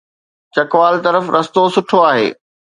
چکوال 0.53 0.95
طرف 1.05 1.25
رستو 1.35 1.63
سٺو 1.73 1.97
آهي. 2.09 2.27